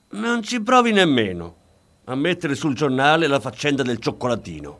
non 0.09 0.43
ci 0.43 0.59
provi 0.61 0.91
nemmeno 0.91 1.55
a 2.03 2.15
mettere 2.15 2.55
sul 2.55 2.75
giornale 2.75 3.25
la 3.25 3.39
faccenda 3.39 3.83
del 3.83 3.99
cioccolatino. 3.99 4.79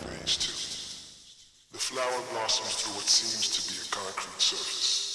Phase 0.00 0.38
two. 0.38 0.54
The 1.72 1.78
flower 1.78 2.22
blossoms 2.30 2.76
through 2.76 2.94
what 2.94 3.06
seems 3.06 3.50
to 3.50 3.60
be 3.70 3.78
a 3.78 3.94
concrete 3.94 4.40
surface. 4.40 5.11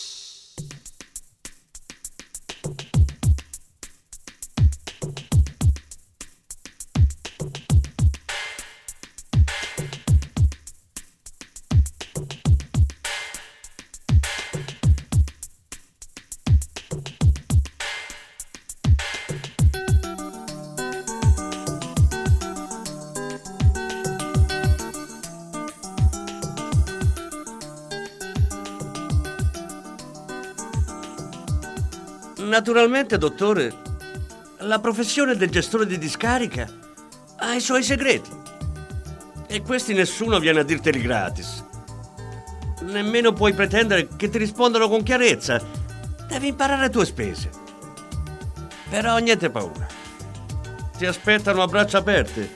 Naturalmente, 32.57 33.19
dottore, 33.19 33.71
la 34.61 34.79
professione 34.79 35.35
del 35.35 35.51
gestore 35.51 35.85
di 35.85 35.99
discarica 35.99 36.67
ha 37.35 37.53
i 37.53 37.59
suoi 37.61 37.83
segreti. 37.83 38.31
E 39.45 39.61
questi 39.61 39.93
nessuno 39.93 40.39
viene 40.39 40.61
a 40.61 40.63
dirteli 40.63 40.99
gratis. 40.99 41.63
Nemmeno 42.81 43.31
puoi 43.31 43.53
pretendere 43.53 44.07
che 44.15 44.29
ti 44.29 44.39
rispondano 44.39 44.89
con 44.89 45.03
chiarezza. 45.03 45.61
Devi 46.27 46.47
imparare 46.47 46.85
a 46.85 46.89
tue 46.89 47.05
spese. 47.05 47.51
Però 48.89 49.19
niente 49.19 49.51
paura. 49.51 49.85
Ti 50.97 51.05
aspettano 51.05 51.61
a 51.61 51.67
braccia 51.67 51.99
aperte, 51.99 52.51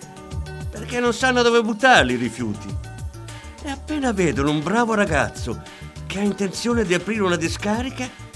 perché 0.72 1.00
non 1.00 1.14
sanno 1.14 1.44
dove 1.44 1.62
buttarli 1.62 2.14
i 2.14 2.18
rifiuti. 2.18 2.76
E 3.62 3.70
appena 3.70 4.12
vedono 4.14 4.50
un 4.50 4.64
bravo 4.64 4.96
ragazzo 4.96 5.62
che 6.08 6.18
ha 6.18 6.24
intenzione 6.24 6.86
di 6.86 6.96
aprire 6.96 7.22
una 7.22 7.36
discarica, 7.36 8.30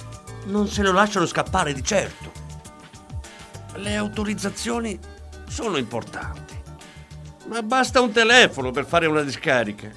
non 0.45 0.67
se 0.67 0.81
lo 0.81 0.91
lasciano 0.91 1.25
scappare 1.25 1.73
di 1.73 1.83
certo. 1.83 2.31
Le 3.75 3.95
autorizzazioni 3.95 4.97
sono 5.47 5.77
importanti, 5.77 6.55
ma 7.47 7.61
basta 7.61 8.01
un 8.01 8.11
telefono 8.11 8.71
per 8.71 8.85
fare 8.85 9.05
una 9.05 9.21
discarica. 9.21 9.89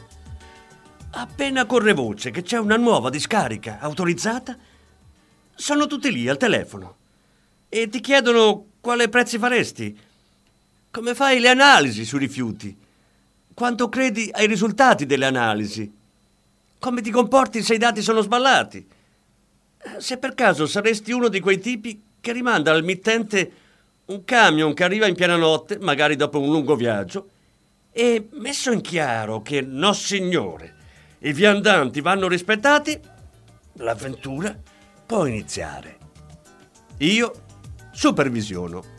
Appena 1.10 1.64
corre 1.64 1.94
voce 1.94 2.30
che 2.30 2.42
c'è 2.42 2.58
una 2.58 2.76
nuova 2.76 3.10
discarica 3.10 3.78
autorizzata, 3.80 4.56
sono 5.54 5.86
tutti 5.86 6.12
lì 6.12 6.28
al 6.28 6.36
telefono 6.36 6.96
e 7.68 7.88
ti 7.88 8.00
chiedono 8.00 8.66
quale 8.80 9.08
prezzi 9.08 9.38
faresti, 9.38 9.98
come 10.90 11.14
fai 11.14 11.40
le 11.40 11.48
analisi 11.48 12.04
sui 12.04 12.18
rifiuti, 12.20 12.76
quanto 13.54 13.88
credi 13.88 14.30
ai 14.32 14.46
risultati 14.46 15.06
delle 15.06 15.26
analisi, 15.26 15.92
come 16.78 17.00
ti 17.00 17.10
comporti 17.10 17.62
se 17.62 17.74
i 17.74 17.78
dati 17.78 18.02
sono 18.02 18.20
sballati, 18.20 18.86
se 19.98 20.18
per 20.18 20.34
caso 20.34 20.66
saresti 20.66 21.12
uno 21.12 21.28
di 21.28 21.40
quei 21.40 21.58
tipi 21.58 22.02
che 22.20 22.32
rimanda 22.32 22.70
al 22.72 22.84
mittente 22.84 23.52
un 24.06 24.24
camion 24.24 24.74
che 24.74 24.84
arriva 24.84 25.06
in 25.06 25.14
piena 25.14 25.36
notte, 25.36 25.78
magari 25.78 26.16
dopo 26.16 26.40
un 26.40 26.50
lungo 26.50 26.76
viaggio, 26.76 27.28
e 27.90 28.28
messo 28.32 28.70
in 28.70 28.80
chiaro 28.80 29.42
che 29.42 29.60
no 29.60 29.92
signore, 29.92 30.74
i 31.20 31.32
viandanti 31.32 32.00
vanno 32.00 32.28
rispettati, 32.28 32.98
l'avventura 33.74 34.56
può 35.04 35.26
iniziare. 35.26 35.96
Io 36.98 37.32
supervisiono. 37.92 38.96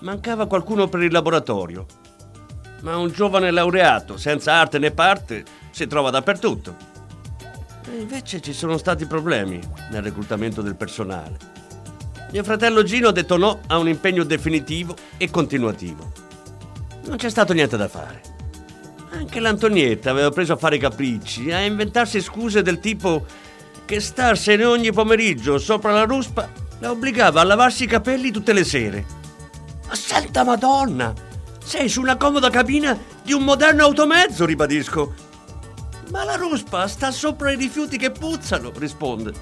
Mancava 0.00 0.46
qualcuno 0.46 0.88
per 0.88 1.02
il 1.02 1.12
laboratorio, 1.12 1.86
ma 2.82 2.96
un 2.96 3.10
giovane 3.10 3.50
laureato 3.50 4.16
senza 4.16 4.52
arte 4.52 4.78
né 4.78 4.92
parte 4.92 5.44
si 5.70 5.86
trova 5.86 6.10
dappertutto. 6.10 6.97
E 7.90 8.00
invece 8.00 8.40
ci 8.40 8.52
sono 8.52 8.76
stati 8.76 9.06
problemi 9.06 9.60
nel 9.90 10.02
reclutamento 10.02 10.62
del 10.62 10.76
personale. 10.76 11.36
Mio 12.30 12.44
fratello 12.44 12.82
Gino 12.82 13.08
ha 13.08 13.12
detto 13.12 13.36
no 13.36 13.60
a 13.66 13.78
un 13.78 13.88
impegno 13.88 14.24
definitivo 14.24 14.94
e 15.16 15.30
continuativo. 15.30 16.12
Non 17.06 17.16
c'è 17.16 17.30
stato 17.30 17.54
niente 17.54 17.76
da 17.76 17.88
fare. 17.88 18.20
Anche 19.10 19.40
l'Antonietta 19.40 20.10
aveva 20.10 20.30
preso 20.30 20.52
a 20.52 20.56
fare 20.56 20.76
i 20.76 20.78
capricci, 20.78 21.50
a 21.50 21.60
inventarsi 21.60 22.20
scuse 22.20 22.60
del 22.60 22.80
tipo 22.80 23.24
che 23.86 24.00
starsene 24.00 24.64
ogni 24.64 24.92
pomeriggio 24.92 25.58
sopra 25.58 25.92
la 25.92 26.04
ruspa 26.04 26.66
la 26.80 26.90
obbligava 26.90 27.40
a 27.40 27.44
lavarsi 27.44 27.84
i 27.84 27.88
capelli 27.88 28.30
tutte 28.30 28.52
le 28.52 28.64
sere. 28.64 29.04
Ma 29.86 29.94
santa 29.94 30.44
Madonna! 30.44 31.14
Sei 31.64 31.88
su 31.88 32.00
una 32.00 32.16
comoda 32.16 32.50
cabina 32.50 32.96
di 33.22 33.32
un 33.32 33.42
moderno 33.42 33.84
automezzo, 33.84 34.44
ribadisco. 34.44 35.26
Ma 36.10 36.24
la 36.24 36.36
ruspa 36.36 36.86
sta 36.88 37.10
sopra 37.10 37.52
i 37.52 37.56
rifiuti 37.56 37.98
che 37.98 38.10
puzzano, 38.10 38.72
risponde. 38.74 39.32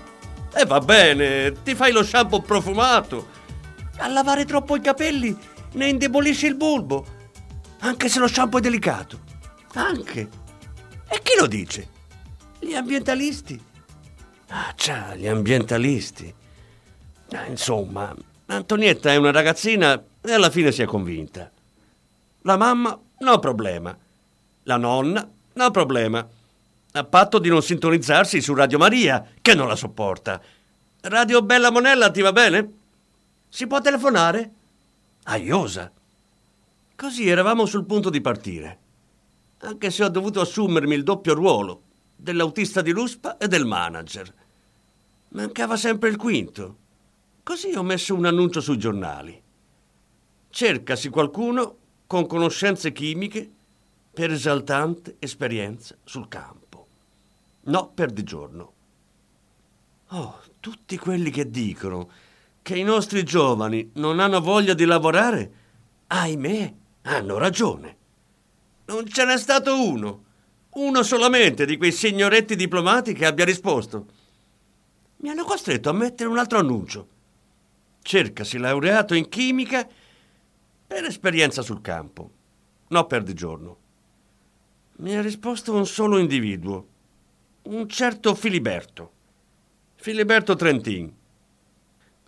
E 0.53 0.65
va 0.65 0.81
bene, 0.81 1.53
ti 1.63 1.75
fai 1.75 1.93
lo 1.93 2.03
shampoo 2.03 2.41
profumato. 2.41 3.29
A 3.99 4.09
lavare 4.09 4.45
troppo 4.45 4.77
i 4.77 4.81
capelli 4.81 5.37
ne 5.73 5.89
indebolisci 5.89 6.47
il 6.47 6.57
bulbo, 6.57 7.07
anche 7.81 8.09
se 8.09 8.19
lo 8.19 8.27
shampoo 8.27 8.59
è 8.59 8.63
delicato. 8.63 9.21
Anche. 9.75 10.29
E 11.09 11.21
chi 11.23 11.39
lo 11.39 11.47
dice? 11.47 11.89
Gli 12.59 12.75
ambientalisti. 12.75 13.63
Ah, 14.49 14.73
già, 14.77 15.15
gli 15.15 15.27
ambientalisti. 15.27 16.35
Ah, 17.33 17.47
insomma, 17.47 18.15
Antonietta 18.47 19.13
è 19.13 19.17
una 19.17 19.33
ragazzina 19.33 20.03
e 20.21 20.33
alla 20.33 20.51
fine 20.51 20.73
si 20.73 20.83
è 20.83 20.87
convinta. 20.87 21.51
La 22.43 22.57
mamma, 22.57 22.99
no 23.19 23.39
problema. 23.39 23.97
La 24.63 24.77
nonna, 24.77 25.29
no 25.53 25.71
problema. 25.71 26.27
A 26.97 27.05
patto 27.05 27.39
di 27.39 27.51
non 27.51 27.63
sintonizzarsi 27.63 28.41
su 28.41 28.55
Radio 28.55 28.79
Maria, 28.79 29.23
che 29.43 29.55
non 29.55 29.69
la 29.69 29.77
sopporta. 29.77 30.41
Radio 31.03 31.43
Bella 31.43 31.71
Monella 31.71 32.11
ti 32.11 32.23
va 32.23 32.33
bene? 32.33 32.73
Si 33.51 33.67
può 33.67 33.83
telefonare? 33.83 34.51
Aiosa. 35.25 35.93
Così 36.97 37.29
eravamo 37.29 37.67
sul 37.67 37.85
punto 37.85 38.09
di 38.09 38.23
partire. 38.23 38.79
Anche 39.59 39.91
se 39.91 40.05
ho 40.05 40.09
dovuto 40.09 40.41
assumermi 40.41 40.95
il 40.95 41.03
doppio 41.03 41.35
ruolo 41.35 41.83
dell'autista 42.17 42.81
di 42.81 42.93
Luspa 42.93 43.37
e 43.37 43.47
del 43.47 43.67
manager. 43.67 44.33
Mancava 45.29 45.77
sempre 45.77 46.09
il 46.09 46.17
quinto. 46.17 46.77
Così 47.43 47.75
ho 47.75 47.83
messo 47.83 48.15
un 48.15 48.25
annuncio 48.25 48.63
sui 48.63 48.79
giornali. 48.79 49.39
Cercasi 50.49 51.11
qualcuno 51.11 51.77
con 52.07 52.27
conoscenze 52.27 52.91
chimiche 52.93 53.51
per 54.15 54.31
esaltante 54.31 55.17
esperienza 55.19 55.95
sul 56.03 56.27
campo. 56.29 56.66
No 57.67 57.91
per 57.93 58.13
di 58.13 58.23
giorno. 58.23 58.73
Oh, 60.11 60.41
tutti 60.61 60.97
quelli 60.99 61.31
che 61.31 61.51
dicono 61.51 62.11
che 62.63 62.77
i 62.77 62.85
nostri 62.85 63.25
giovani 63.25 63.91
non 63.95 64.21
hanno 64.21 64.41
voglia 64.41 64.75
di 64.75 64.85
lavorare, 64.85 65.53
ahimè, 66.07 66.75
hanno 67.03 67.39
ragione. 67.39 67.97
Non 68.87 69.07
ce 69.09 69.25
n'è 69.25 69.37
stato 69.37 69.83
uno, 69.85 70.25
uno 70.75 71.03
solamente 71.03 71.67
di 71.67 71.77
quei 71.77 71.91
signoretti 71.91 72.55
diplomati 72.55 73.15
che 73.15 73.27
abbia 73.27 73.45
risposto. 73.45 74.07
Mi 75.19 75.31
hanno 75.31 75.45
costretto 75.45 75.89
a 75.89 75.93
mettere 75.93 76.29
un 76.29 76.39
altro 76.39 76.59
annuncio. 76.59 77.09
Cercasi 78.01 78.59
laureato 78.59 79.15
in 79.15 79.29
chimica 79.29 79.89
per 80.87 81.05
esperienza 81.05 81.63
sul 81.63 81.81
campo, 81.81 82.31
no 82.89 83.07
per 83.07 83.25
di 83.25 83.35
giorno. 83.35 83.77
Mi 84.99 85.17
ha 85.17 85.21
risposto 85.21 85.75
un 85.75 85.87
solo 85.87 86.19
individuo 86.19 86.95
un 87.67 87.89
certo 87.89 88.35
Filiberto. 88.35 89.13
Filiberto 89.97 90.55
Trentin. 90.55 91.13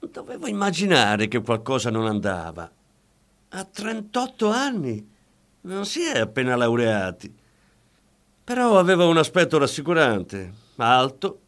Dovevo 0.01 0.49
immaginare 0.49 1.29
che 1.29 1.41
qualcosa 1.41 1.91
non 1.91 2.07
andava. 2.07 2.71
A 3.51 3.65
38 3.65 4.51
anni 4.51 5.09
non 5.63 5.87
si 5.87 6.03
è 6.03 6.19
appena 6.19 6.57
laureati. 6.57 7.33
Però 8.45 8.79
aveva 8.79 9.05
un 9.05 9.17
aspetto 9.17 9.59
rassicurante, 9.59 10.53
alto, 10.77 11.41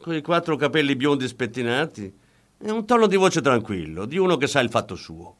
con 0.00 0.14
i 0.14 0.22
quattro 0.22 0.56
capelli 0.56 0.96
biondi 0.96 1.26
spettinati 1.26 2.12
e 2.58 2.70
un 2.70 2.86
tono 2.86 3.06
di 3.06 3.16
voce 3.16 3.40
tranquillo, 3.40 4.06
di 4.06 4.16
uno 4.16 4.36
che 4.36 4.46
sa 4.46 4.60
il 4.60 4.70
fatto 4.70 4.94
suo. 4.94 5.36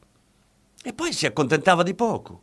E 0.83 0.93
poi 0.93 1.13
si 1.13 1.25
accontentava 1.25 1.81
di 1.81 1.95
poco. 1.95 2.41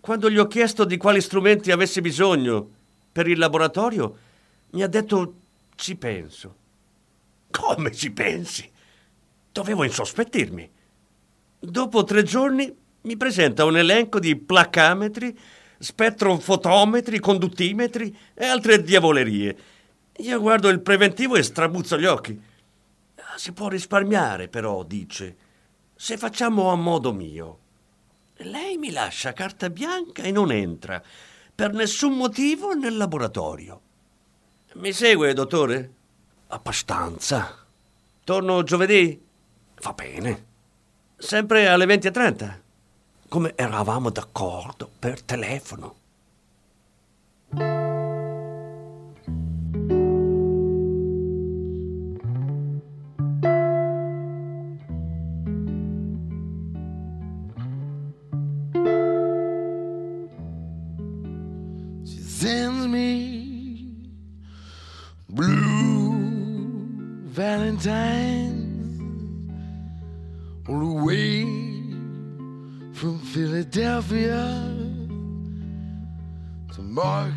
Quando 0.00 0.30
gli 0.30 0.38
ho 0.38 0.46
chiesto 0.46 0.84
di 0.84 0.96
quali 0.96 1.20
strumenti 1.20 1.70
avesse 1.70 2.00
bisogno 2.00 2.68
per 3.12 3.28
il 3.28 3.38
laboratorio, 3.38 4.16
mi 4.72 4.82
ha 4.82 4.86
detto 4.86 5.34
ci 5.74 5.96
penso. 5.96 6.56
Come 7.50 7.92
ci 7.92 8.10
pensi? 8.10 8.70
Dovevo 9.50 9.84
insospettirmi. 9.84 10.70
Dopo 11.58 12.04
tre 12.04 12.22
giorni 12.22 12.74
mi 13.02 13.16
presenta 13.16 13.64
un 13.64 13.76
elenco 13.76 14.18
di 14.18 14.36
placametri, 14.36 15.38
spettrofotometri, 15.78 17.18
conduttimetri 17.20 18.16
e 18.34 18.46
altre 18.46 18.82
diavolerie. 18.82 19.56
Io 20.18 20.40
guardo 20.40 20.68
il 20.68 20.80
preventivo 20.80 21.36
e 21.36 21.42
strabuzzo 21.42 21.98
gli 21.98 22.04
occhi. 22.06 22.40
Si 23.36 23.52
può 23.52 23.68
risparmiare, 23.68 24.48
però, 24.48 24.82
dice, 24.84 25.36
se 25.94 26.16
facciamo 26.16 26.70
a 26.70 26.76
modo 26.76 27.12
mio. 27.12 27.58
Lei 28.36 28.76
mi 28.76 28.90
lascia 28.90 29.32
carta 29.32 29.70
bianca 29.70 30.22
e 30.22 30.30
non 30.30 30.50
entra, 30.50 31.02
per 31.54 31.72
nessun 31.72 32.16
motivo, 32.16 32.72
nel 32.72 32.96
laboratorio. 32.96 33.80
Mi 34.74 34.92
segue, 34.92 35.34
dottore? 35.34 35.92
Abbastanza. 36.48 37.54
Torno 38.24 38.62
giovedì? 38.62 39.20
Va 39.82 39.92
bene. 39.92 40.46
Sempre 41.16 41.68
alle 41.68 41.84
20.30. 41.84 42.58
Come 43.28 43.52
eravamo 43.54 44.10
d'accordo 44.10 44.90
per 44.98 45.22
telefono. 45.22 45.96
She 62.04 62.20
sends 62.20 62.86
me 62.86 63.41
Blue 65.32 66.12
Valentine's 67.24 69.00
all 70.68 70.78
the 70.78 71.04
way 71.04 71.42
from 72.92 73.18
Philadelphia 73.18 74.76
to 76.74 76.82
mark 76.82 77.32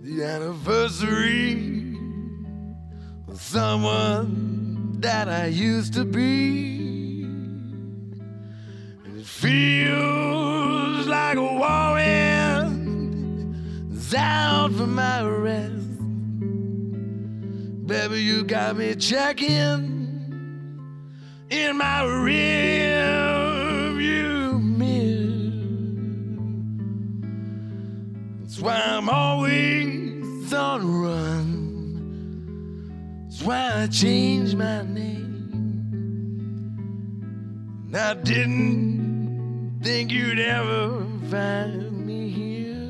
the 0.00 0.24
anniversary 0.24 1.98
of 3.28 3.38
someone 3.38 4.98
that 5.00 5.28
I 5.28 5.48
used 5.48 5.92
to 5.94 6.06
be. 6.06 6.75
Baby, 18.16 18.28
you 18.28 18.44
got 18.44 18.76
me 18.78 18.94
checking 18.94 19.50
in 21.50 21.76
my 21.76 22.00
rearview 22.02 22.98
mirror. 24.58 25.52
That's 28.40 28.58
why 28.58 28.80
I'm 28.80 29.10
always 29.10 30.50
on 30.50 30.80
the 30.80 30.86
run. 30.86 31.52
That's 33.24 33.42
why 33.42 33.82
I 33.82 33.86
changed 33.88 34.56
my 34.56 34.80
name. 34.80 35.50
And 37.84 37.94
I 37.94 38.14
didn't 38.14 39.80
think 39.82 40.10
you'd 40.10 40.38
ever 40.38 41.04
find 41.28 42.06
me 42.06 42.30
here 42.30 42.80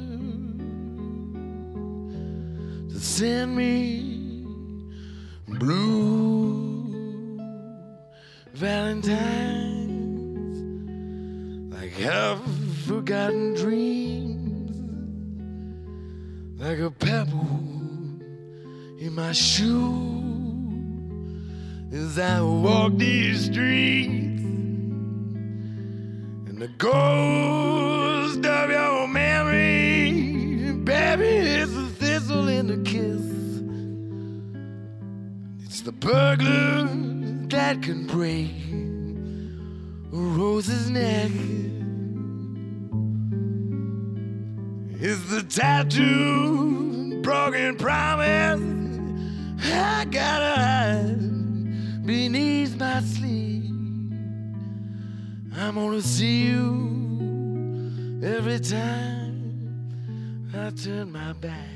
to 2.91 3.01
send 3.01 3.57
me 3.57 4.16
blue 5.59 6.57
Valentines 8.57 9.97
like 11.75 11.93
half 11.93 12.41
forgotten 12.87 13.53
dreams, 13.55 14.79
like 16.59 16.79
a 16.79 16.91
pebble 16.91 17.61
in 18.99 19.13
my 19.15 19.33
shoe 19.33 20.23
as 21.93 22.19
I 22.19 22.41
walk 22.41 22.97
these 22.97 23.45
streets, 23.45 24.41
and 26.49 26.59
the 26.59 26.69
ghost 26.79 28.47
of 28.47 28.71
your 28.71 28.86
the 35.87 35.93
burglar 35.93 36.89
that 37.47 37.81
can 37.81 38.09
break 38.09 38.51
a 40.13 40.17
rose's 40.17 40.91
neck. 40.91 41.31
Is 45.01 45.31
the 45.31 45.45
tattoo, 45.45 47.23
broken 47.23 47.77
promise. 47.77 48.61
I 49.63 50.07
gotta 50.11 50.61
hide 50.61 52.05
beneath 52.05 52.77
my 52.77 53.01
sleeve. 53.03 53.71
I'm 55.57 55.77
gonna 55.77 56.03
see 56.03 56.47
you 56.47 58.21
every 58.25 58.59
time 58.59 60.51
I 60.53 60.71
turn 60.71 61.13
my 61.13 61.33
back. 61.35 61.76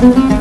thank 0.00 0.32
you. 0.32 0.39